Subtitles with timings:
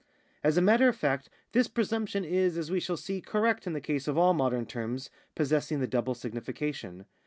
[0.43, 3.79] As a matter of fact this presumption is, as we shall see, correct in the
[3.79, 7.05] case of all modem terms possessing the double signification.